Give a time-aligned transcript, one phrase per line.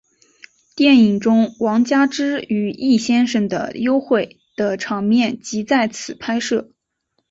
[0.75, 6.71] 电影中王佳芝与易先生的幽会的场面即在此拍摄。